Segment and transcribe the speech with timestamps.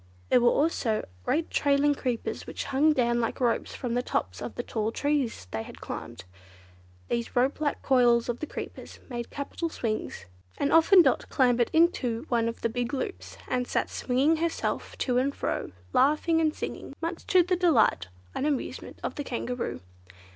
[0.29, 4.55] There were also great trailing creepers which hung down like ropes from the tops of
[4.55, 6.23] the tall trees they had climbed.
[7.07, 10.25] These ropelike coils of the creepers made capital swings,
[10.57, 15.19] and often Dot clambered into one of the big loops and sat swinging herself to
[15.19, 19.81] and fro, laughing and singing, much to the delight and amusement of the Kangaroo.